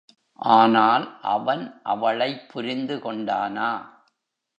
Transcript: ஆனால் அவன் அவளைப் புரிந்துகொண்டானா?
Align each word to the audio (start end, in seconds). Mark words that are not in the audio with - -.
ஆனால் 0.39 1.05
அவன் 1.21 1.79
அவளைப் 1.83 2.47
புரிந்துகொண்டானா? 2.53 3.69